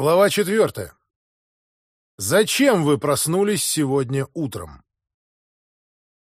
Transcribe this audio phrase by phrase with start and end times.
[0.00, 0.94] Глава четвертая.
[2.16, 4.82] Зачем вы проснулись сегодня утром?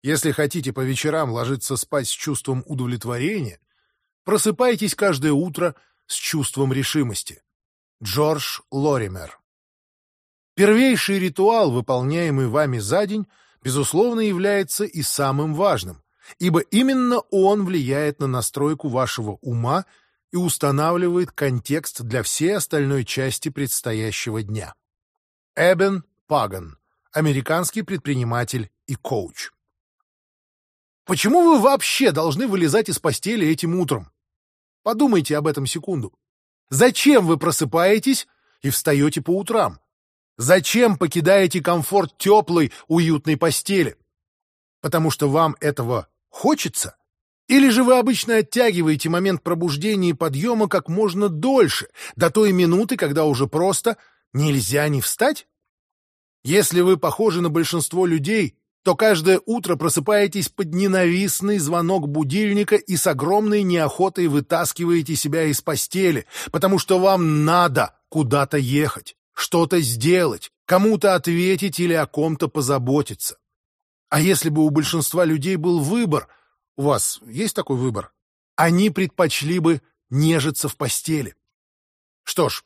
[0.02, 3.60] Если хотите по вечерам ложиться спать с чувством удовлетворения,
[4.24, 5.74] просыпайтесь каждое утро
[6.06, 7.42] с чувством решимости.
[8.02, 9.38] Джордж Лоример.
[10.54, 13.26] Первейший ритуал, выполняемый вами за день,
[13.62, 16.02] безусловно, является и самым важным,
[16.38, 20.05] ибо именно он влияет на настройку вашего ума и
[20.36, 24.74] устанавливает контекст для всей остальной части предстоящего дня.
[25.54, 26.78] Эбен Паган,
[27.12, 29.50] американский предприниматель и коуч.
[31.04, 34.10] Почему вы вообще должны вылезать из постели этим утром?
[34.82, 36.12] Подумайте об этом секунду.
[36.68, 38.26] Зачем вы просыпаетесь
[38.62, 39.80] и встаете по утрам?
[40.36, 43.96] Зачем покидаете комфорт теплой, уютной постели?
[44.80, 46.96] Потому что вам этого хочется?
[47.48, 52.96] Или же вы обычно оттягиваете момент пробуждения и подъема как можно дольше, до той минуты,
[52.96, 53.98] когда уже просто
[54.32, 55.46] нельзя не встать?
[56.44, 62.96] Если вы похожи на большинство людей, то каждое утро просыпаетесь под ненавистный звонок будильника и
[62.96, 70.50] с огромной неохотой вытаскиваете себя из постели, потому что вам надо куда-то ехать, что-то сделать,
[70.66, 73.38] кому-то ответить или о ком-то позаботиться.
[74.08, 76.28] А если бы у большинства людей был выбор—
[76.76, 78.12] у вас есть такой выбор?
[78.54, 81.34] Они предпочли бы нежиться в постели.
[82.24, 82.64] Что ж,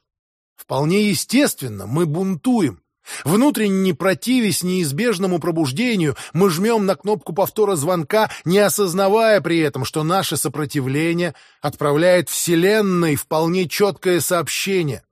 [0.57, 2.83] вполне естественно, мы бунтуем.
[3.25, 10.05] Внутренне противясь неизбежному пробуждению, мы жмем на кнопку повтора звонка, не осознавая при этом, что
[10.05, 15.03] наше сопротивление отправляет Вселенной вполне четкое сообщение.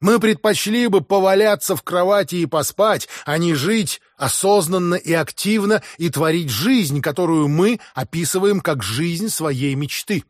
[0.00, 6.08] Мы предпочли бы поваляться в кровати и поспать, а не жить осознанно и активно и
[6.08, 10.24] творить жизнь, которую мы описываем как жизнь своей мечты.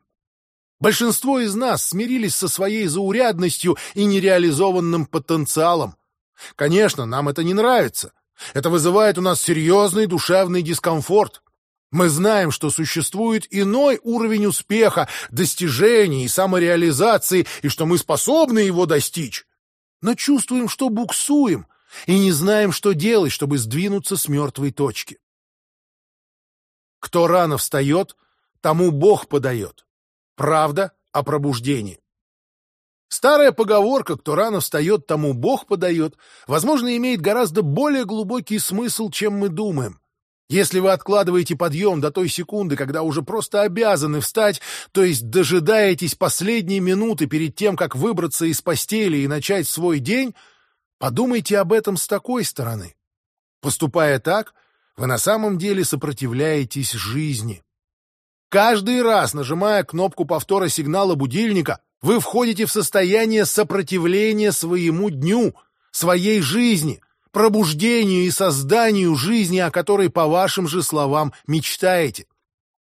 [0.81, 5.95] Большинство из нас смирились со своей заурядностью и нереализованным потенциалом.
[6.57, 8.13] Конечно, нам это не нравится.
[8.55, 11.43] Это вызывает у нас серьезный душевный дискомфорт.
[11.93, 18.87] Мы знаем, что существует иной уровень успеха, достижений и самореализации, и что мы способны его
[18.87, 19.47] достичь
[20.01, 21.67] но чувствуем, что буксуем,
[22.07, 25.19] и не знаем, что делать, чтобы сдвинуться с мертвой точки.
[27.01, 28.17] Кто рано встает,
[28.61, 29.87] тому Бог подает.
[30.37, 32.01] Правда о пробуждении.
[33.09, 39.35] Старая поговорка «кто рано встает, тому Бог подает» возможно, имеет гораздо более глубокий смысл, чем
[39.35, 40.00] мы думаем.
[40.51, 46.17] Если вы откладываете подъем до той секунды, когда уже просто обязаны встать, то есть дожидаетесь
[46.17, 50.35] последней минуты перед тем, как выбраться из постели и начать свой день,
[50.99, 52.97] подумайте об этом с такой стороны.
[53.61, 54.55] Поступая так,
[54.97, 57.63] вы на самом деле сопротивляетесь жизни.
[58.49, 65.55] Каждый раз, нажимая кнопку повтора сигнала будильника, вы входите в состояние сопротивления своему дню,
[65.93, 67.01] своей жизни—
[67.33, 72.27] пробуждению и созданию жизни, о которой, по вашим же словам, мечтаете.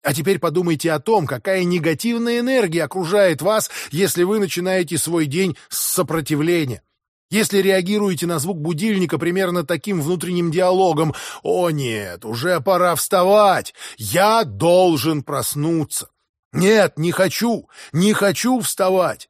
[0.04, 5.58] А теперь подумайте о том, какая негативная энергия окружает вас, если вы начинаете свой день
[5.70, 6.84] с сопротивления.
[7.32, 13.74] Если реагируете на звук будильника примерно таким внутренним диалогом «О нет, уже пора вставать!
[13.98, 16.10] Я должен проснуться!
[16.54, 17.68] Нет, не хочу!
[17.92, 19.30] Не хочу вставать!»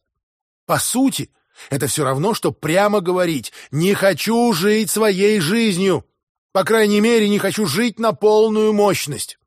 [0.66, 1.32] По сути,
[1.70, 6.06] это все равно, что прямо говорить «не хочу жить своей жизнью».
[6.54, 9.38] По крайней мере, не хочу жить на полную мощность.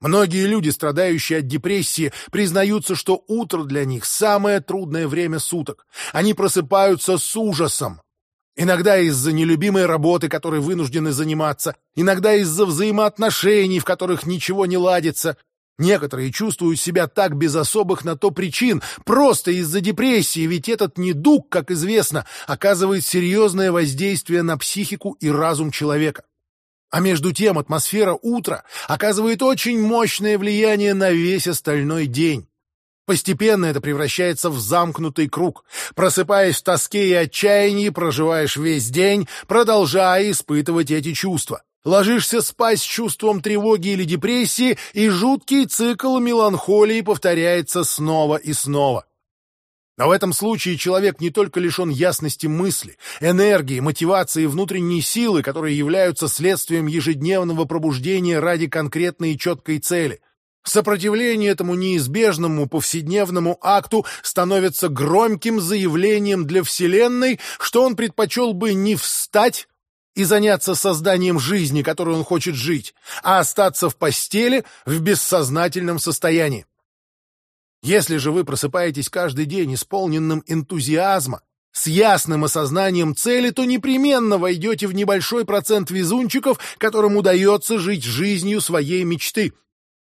[0.00, 5.86] Многие люди, страдающие от депрессии, признаются, что утро для них самое трудное время суток.
[6.12, 8.00] Они просыпаются с ужасом.
[8.56, 15.36] Иногда из-за нелюбимой работы, которой вынуждены заниматься, иногда из-за взаимоотношений, в которых ничего не ладится,
[15.82, 21.48] Некоторые чувствуют себя так без особых на то причин, просто из-за депрессии, ведь этот недуг,
[21.48, 26.22] как известно, оказывает серьезное воздействие на психику и разум человека.
[26.92, 32.46] А между тем атмосфера утра оказывает очень мощное влияние на весь остальной день.
[33.04, 35.64] Постепенно это превращается в замкнутый круг.
[35.96, 41.64] Просыпаясь в тоске и отчаянии, проживаешь весь день, продолжая испытывать эти чувства.
[41.84, 49.04] Ложишься спать с чувством тревоги или депрессии, и жуткий цикл меланхолии повторяется снова и снова.
[49.98, 55.42] Но в этом случае человек не только лишен ясности мысли, энергии, мотивации и внутренней силы,
[55.42, 60.20] которые являются следствием ежедневного пробуждения ради конкретной и четкой цели.
[60.64, 68.94] Сопротивление этому неизбежному повседневному акту становится громким заявлением для Вселенной, что он предпочел бы не
[68.94, 69.66] встать,
[70.14, 76.66] и заняться созданием жизни, которую он хочет жить, а остаться в постели в бессознательном состоянии.
[77.82, 81.42] Если же вы просыпаетесь каждый день исполненным энтузиазма,
[81.72, 88.60] с ясным осознанием цели, то непременно войдете в небольшой процент везунчиков, которым удается жить жизнью
[88.60, 89.54] своей мечты.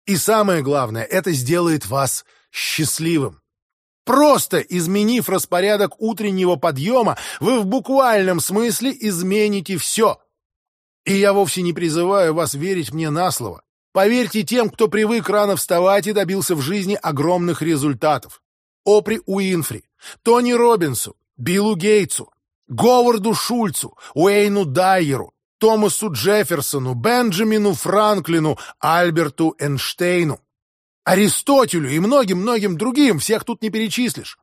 [0.05, 3.41] И самое главное, это сделает вас счастливым.
[4.05, 10.19] Просто изменив распорядок утреннего подъема, вы в буквальном смысле измените все.
[11.05, 13.63] И я вовсе не призываю вас верить мне на слово.
[13.93, 18.41] Поверьте тем, кто привык рано вставать и добился в жизни огромных результатов.
[18.83, 19.85] Опри Уинфри,
[20.21, 22.31] Тони Робинсу, Биллу Гейтсу,
[22.67, 30.39] Говарду Шульцу, Уэйну Дайеру, Томасу Джефферсону, Бенджамину Франклину, Альберту Эйнштейну,
[31.05, 34.39] Аристотелю и многим-многим другим, всех тут не перечислишь.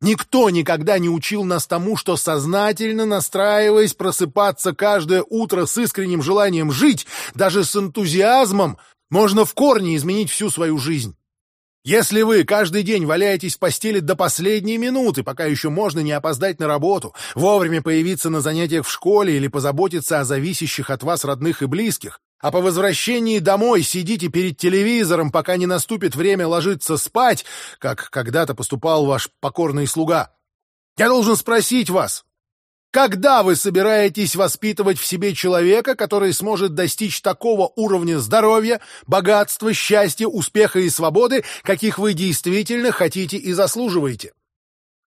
[0.00, 6.72] Никто никогда не учил нас тому, что сознательно настраиваясь просыпаться каждое утро с искренним желанием
[6.72, 8.78] жить, даже с энтузиазмом,
[9.08, 11.16] можно в корне изменить всю свою жизнь.
[11.84, 16.58] Если вы каждый день валяетесь в постели до последней минуты, пока еще можно не опоздать
[16.58, 21.62] на работу, вовремя появиться на занятиях в школе или позаботиться о зависящих от вас родных
[21.62, 27.44] и близких, а по возвращении домой сидите перед телевизором, пока не наступит время ложиться спать,
[27.78, 30.32] как когда-то поступал ваш покорный слуга,
[30.96, 32.24] я должен спросить вас,
[32.90, 40.26] когда вы собираетесь воспитывать в себе человека, который сможет достичь такого уровня здоровья, богатства, счастья,
[40.26, 44.32] успеха и свободы, каких вы действительно хотите и заслуживаете?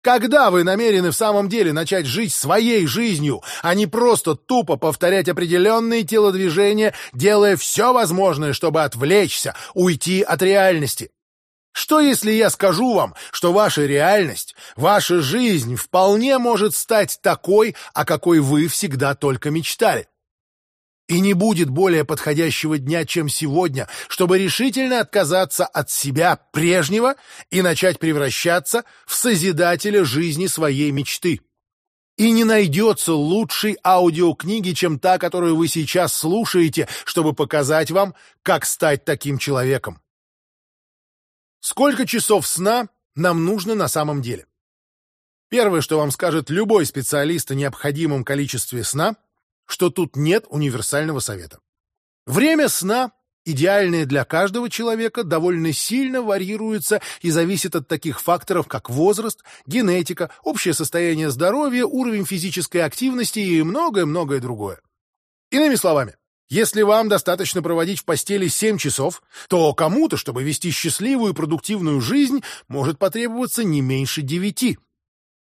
[0.02, 5.28] Когда вы намерены в самом деле начать жить своей жизнью, а не просто тупо повторять
[5.28, 11.12] определенные телодвижения, делая все возможное, чтобы отвлечься, уйти от реальности?
[11.72, 18.04] Что если я скажу вам, что ваша реальность, ваша жизнь вполне может стать такой, о
[18.04, 20.08] какой вы всегда только мечтали?
[21.08, 27.16] И не будет более подходящего дня, чем сегодня, чтобы решительно отказаться от себя прежнего
[27.50, 31.40] и начать превращаться в созидателя жизни своей мечты.
[32.16, 38.64] И не найдется лучшей аудиокниги, чем та, которую вы сейчас слушаете, чтобы показать вам, как
[38.64, 40.00] стать таким человеком.
[41.60, 44.46] Сколько часов сна нам нужно на самом деле?
[45.48, 49.16] Первое, что вам скажет любой специалист о необходимом количестве сна,
[49.66, 51.58] что тут нет универсального совета.
[52.26, 53.12] Время сна,
[53.44, 60.30] идеальное для каждого человека, довольно сильно варьируется и зависит от таких факторов, как возраст, генетика,
[60.42, 64.80] общее состояние здоровья, уровень физической активности и многое-многое другое.
[65.50, 66.14] Иными словами,
[66.48, 72.00] если вам достаточно проводить в постели 7 часов, то кому-то, чтобы вести счастливую и продуктивную
[72.00, 74.78] жизнь, может потребоваться не меньше 9.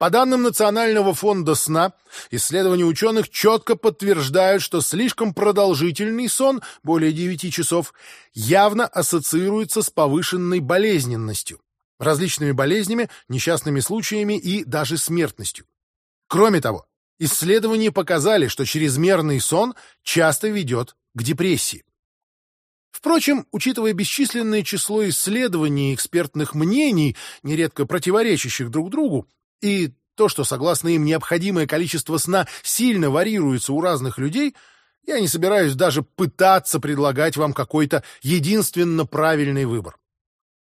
[0.01, 1.94] По данным Национального фонда сна,
[2.31, 7.94] исследования ученых четко подтверждают, что слишком продолжительный сон, более 9 часов,
[8.33, 11.62] явно ассоциируется с повышенной болезненностью,
[12.00, 15.68] различными болезнями, несчастными случаями и даже смертностью.
[16.27, 16.88] Кроме того,
[17.19, 21.86] Исследования показали, что чрезмерный сон часто ведет к депрессии.
[22.89, 29.27] Впрочем, учитывая бесчисленное число исследований и экспертных мнений, нередко противоречащих друг другу,
[29.61, 34.55] и то, что, согласно им, необходимое количество сна сильно варьируется у разных людей,
[35.05, 39.97] я не собираюсь даже пытаться предлагать вам какой-то единственно правильный выбор.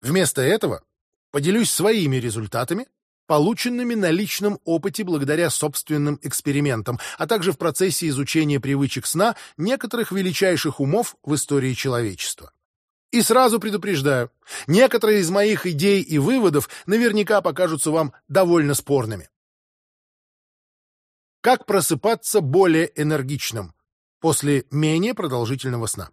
[0.03, 0.83] Вместо этого
[1.31, 2.87] поделюсь своими результатами
[3.27, 10.13] полученными на личном опыте благодаря собственным экспериментам, а также в процессе изучения привычек сна некоторых
[10.13, 12.53] величайших умов в истории человечества.
[13.17, 14.31] И сразу предупреждаю,
[14.67, 19.31] некоторые из моих идей и выводов наверняка покажутся вам довольно спорными.
[21.41, 23.75] Как просыпаться более энергичным
[24.21, 26.11] после менее продолжительного сна?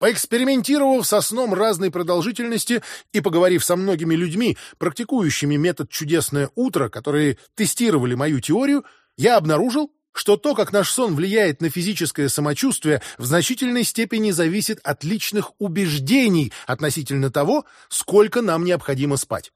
[0.00, 2.82] Поэкспериментировав со сном разной продолжительности
[3.12, 8.84] и поговорив со многими людьми, практикующими метод «Чудесное утро», которые тестировали мою теорию,
[9.16, 14.80] я обнаружил, что то, как наш сон влияет на физическое самочувствие, в значительной степени зависит
[14.82, 19.52] от личных убеждений относительно того, сколько нам необходимо спать.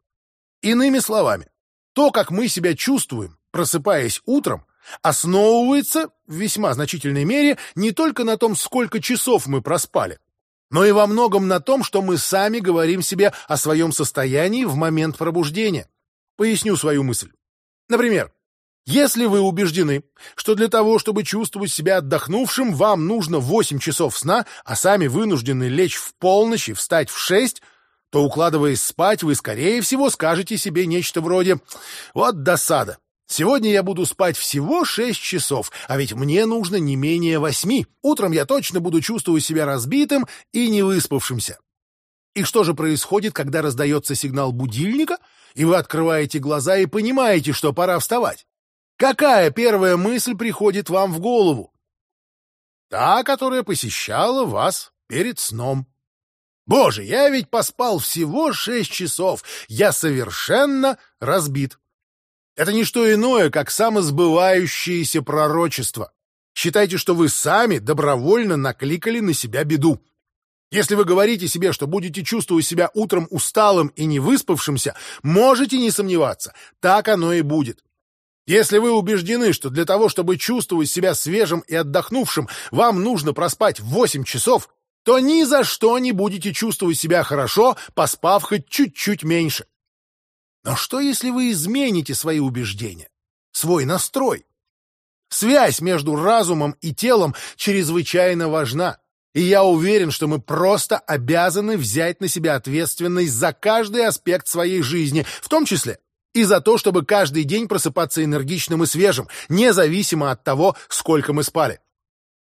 [0.63, 1.49] Иными словами,
[1.95, 4.65] то, как мы себя чувствуем, просыпаясь утром,
[5.03, 10.21] основывается в весьма значительной мере не только на том, сколько часов мы проспали,
[10.71, 14.77] но и во многом на том, что мы сами говорим себе о своем состоянии в
[14.77, 15.89] момент пробуждения.
[16.37, 17.33] Поясню свою мысль.
[17.89, 18.33] Например,
[18.85, 20.03] если вы убеждены,
[20.35, 25.65] что для того, чтобы чувствовать себя отдохнувшим, вам нужно 8 часов сна, а сами вынуждены
[25.65, 27.63] лечь в полночь и встать в 6,
[28.11, 31.59] то, укладываясь спать, вы, скорее всего, скажете себе нечто вроде
[32.13, 32.99] «Вот досада!
[33.27, 37.87] Сегодня я буду спать всего шесть часов, а ведь мне нужно не менее восьми.
[38.03, 41.59] Утром я точно буду чувствовать себя разбитым и невыспавшимся.
[42.35, 45.17] И что же происходит, когда раздается сигнал будильника,
[45.55, 48.45] и вы открываете глаза и понимаете, что пора вставать?
[49.03, 51.75] Какая первая мысль приходит вам в голову?
[52.89, 55.89] Та, которая посещала вас перед сном.
[56.67, 59.43] Боже, я ведь поспал всего шесть часов.
[59.67, 61.81] Я совершенно разбит.
[62.55, 66.13] Это не что иное, как самосбывающееся пророчество.
[66.55, 70.01] Считайте, что вы сами добровольно накликали на себя беду.
[70.71, 74.95] Если вы говорите себе, что будете чувствовать себя утром усталым и невыспавшимся,
[75.25, 77.83] можете не сомневаться, так оно и будет.
[78.47, 83.79] Если вы убеждены, что для того, чтобы чувствовать себя свежим и отдохнувшим, вам нужно проспать
[83.79, 84.69] 8 часов,
[85.05, 89.67] то ни за что не будете чувствовать себя хорошо, поспав хоть чуть-чуть меньше.
[90.65, 93.09] Но что, если вы измените свои убеждения,
[93.53, 94.45] свой настрой?
[95.29, 98.99] Связь между разумом и телом чрезвычайно важна,
[99.35, 104.83] и я уверен, что мы просто обязаны взять на себя ответственность за каждый аспект своей
[104.83, 105.99] жизни, в том числе
[106.35, 111.43] и за то, чтобы каждый день просыпаться энергичным и свежим, независимо от того, сколько мы
[111.43, 111.81] спали.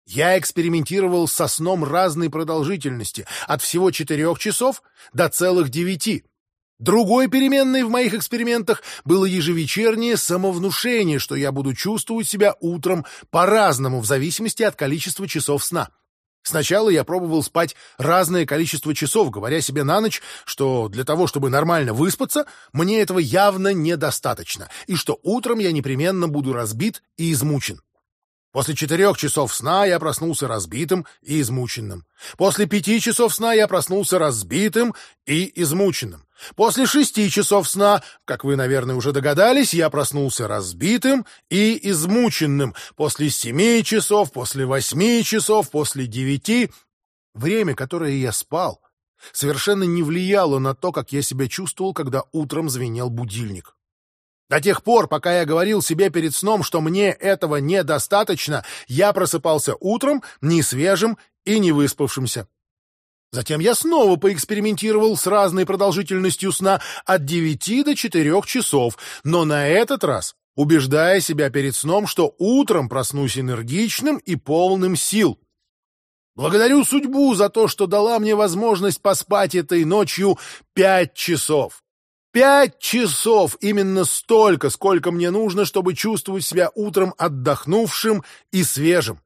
[0.05, 4.81] Я экспериментировал со сном разной продолжительности, от всего четырех часов
[5.12, 6.24] до целых девяти.
[6.79, 14.00] Другой переменной в моих экспериментах было ежевечернее самовнушение, что я буду чувствовать себя утром по-разному
[14.00, 15.89] в зависимости от количества часов сна.
[16.48, 21.50] Сначала я пробовал спать разное количество часов, говоря себе на ночь, что для того, чтобы
[21.50, 27.82] нормально выспаться, мне этого явно недостаточно, и что утром я непременно буду разбит и измучен.
[28.57, 32.07] После четырех часов сна я проснулся разбитым и измученным.
[32.37, 34.95] После пяти часов сна я проснулся разбитым
[35.27, 36.25] и измученным.
[36.55, 42.73] После шести часов сна, как вы, наверное, уже догадались, я проснулся разбитым и измученным.
[42.95, 46.71] После семи часов, после восьми часов, после девяти...
[47.35, 48.81] Время, которое я спал,
[49.33, 53.76] совершенно не влияло на то, как я себя чувствовал, когда утром звенел будильник.
[54.50, 59.75] До тех пор, пока я говорил себе перед сном, что мне этого недостаточно, я просыпался
[59.80, 62.48] утром не свежим и не выспавшимся.
[63.32, 69.68] Затем я снова поэкспериментировал с разной продолжительностью сна от 9 до 4 часов, но на
[69.68, 75.39] этот раз убеждая себя перед сном, что утром проснусь энергичным и полным сил.
[76.36, 80.38] Благодарю судьбу за то, что дала мне возможность поспать этой ночью
[80.74, 81.84] пять часов.
[82.38, 83.58] Пять часов!
[83.62, 89.20] Именно столько, сколько мне нужно, чтобы чувствовать себя утром отдохнувшим и свежим.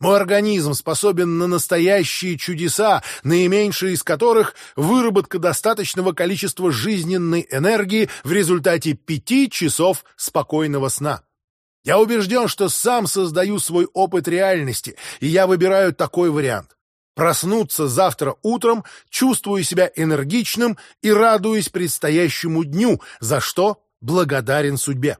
[0.00, 8.32] Мой организм способен на настоящие чудеса, наименьшие из которых— выработка достаточного количества жизненной энергии в
[8.32, 11.22] результате пяти часов спокойного сна.
[11.84, 16.77] Я убежден, что сам создаю свой опыт реальности, и я выбираю такой вариант
[17.18, 25.18] проснуться завтра утром, чувствуя себя энергичным и радуясь предстоящему дню, за что благодарен судьбе.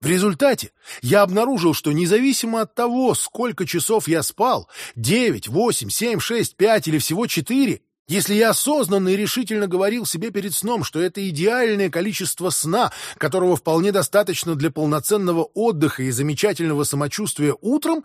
[0.00, 6.18] В результате я обнаружил, что независимо от того, сколько часов я спал, 9, 8, 7,
[6.18, 11.00] 6, 5 или всего 4, если я осознанно и решительно говорил себе перед сном, что
[11.00, 18.02] это идеальное количество сна, которого вполне достаточно для полноценного отдыха и замечательного самочувствия утром,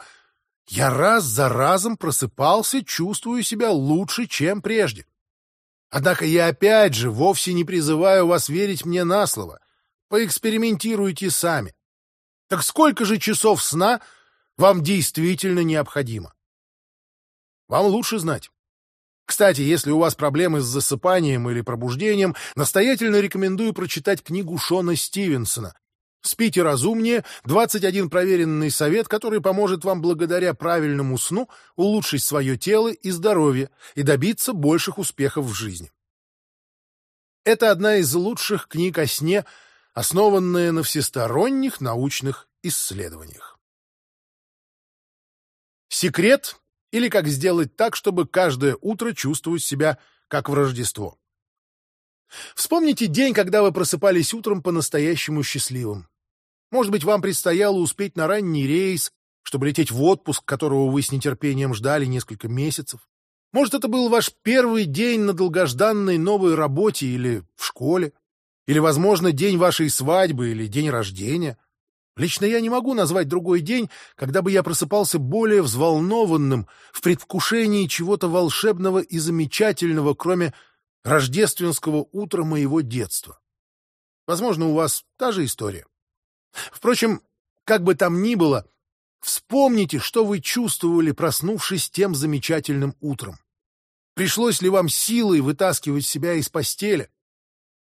[0.68, 5.06] я раз за разом просыпался, чувствуя себя лучше, чем прежде.
[5.90, 9.60] Однако я опять же вовсе не призываю вас верить мне на слово.
[10.10, 11.76] Поэкспериментируйте сами.
[12.48, 14.02] Так сколько же часов сна
[14.58, 16.34] вам действительно необходимо?
[17.68, 18.52] Вам лучше знать.
[19.26, 25.76] Кстати, если у вас проблемы с засыпанием или пробуждением, настоятельно рекомендую прочитать книгу Шона Стивенсона
[26.26, 33.12] Спите разумнее, 21 проверенный совет, который поможет вам благодаря правильному сну улучшить свое тело и
[33.12, 35.92] здоровье и добиться больших успехов в жизни.
[37.44, 39.46] Это одна из лучших книг о сне,
[39.94, 43.60] основанная на всесторонних научных исследованиях.
[45.90, 46.56] Секрет
[46.92, 51.20] или как сделать так, чтобы каждое утро чувствовать себя как в Рождество.
[52.56, 56.08] Вспомните день, когда вы просыпались утром по-настоящему счастливым.
[56.72, 59.12] Может быть, вам предстояло успеть на ранний рейс,
[59.44, 63.08] чтобы лететь в отпуск, которого вы с нетерпением ждали несколько месяцев.
[63.54, 68.14] Может, это был ваш первый день на долгожданной новой работе или в школе.
[68.68, 71.58] Или, возможно, день вашей свадьбы или день рождения.
[72.18, 77.88] Лично я не могу назвать другой день, когда бы я просыпался более взволнованным, в предвкушении
[77.88, 80.54] чего-то волшебного и замечательного, кроме
[81.04, 83.40] рождественского утра моего детства.
[84.28, 85.86] Возможно, у вас та же история.
[86.72, 87.22] Впрочем,
[87.64, 88.66] как бы там ни было,
[89.22, 93.40] вспомните, что вы чувствовали, проснувшись тем замечательным утром.
[94.14, 97.10] Пришлось ли вам силой вытаскивать себя из постели?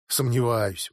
[0.07, 0.91] Сомневаюсь.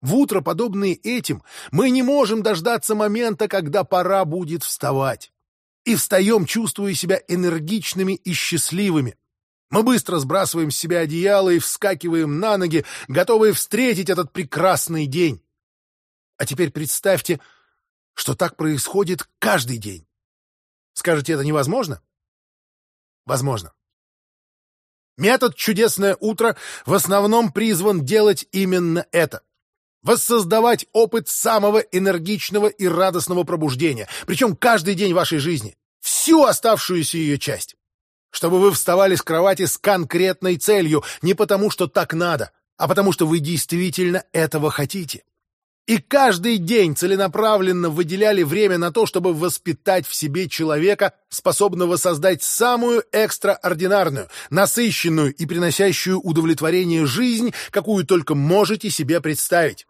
[0.00, 5.30] В утро, подобные этим, мы не можем дождаться момента, когда пора будет вставать.
[5.84, 9.16] И встаем, чувствуя себя энергичными и счастливыми.
[9.70, 15.42] Мы быстро сбрасываем с себя одеяло и вскакиваем на ноги, готовые встретить этот прекрасный день.
[16.40, 17.38] А теперь представьте,
[18.14, 20.06] что так происходит каждый день.
[20.94, 22.00] Скажете, это невозможно?
[23.26, 23.74] Возможно.
[25.18, 26.56] Метод «Чудесное утро»
[26.86, 29.42] в основном призван делать именно это.
[30.00, 37.38] Воссоздавать опыт самого энергичного и радостного пробуждения, причем каждый день вашей жизни, всю оставшуюся ее
[37.38, 37.76] часть.
[38.30, 43.12] Чтобы вы вставали с кровати с конкретной целью, не потому что так надо, а потому
[43.12, 45.22] что вы действительно этого хотите.
[45.90, 52.44] И каждый день целенаправленно выделяли время на то, чтобы воспитать в себе человека, способного создать
[52.44, 59.88] самую экстраординарную, насыщенную и приносящую удовлетворение жизнь, какую только можете себе представить.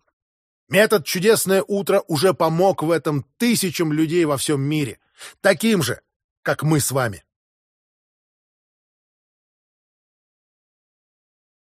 [0.71, 5.01] Метод «Чудесное утро» уже помог в этом тысячам людей во всем мире,
[5.43, 6.01] таким же,
[6.41, 7.25] как мы с вами.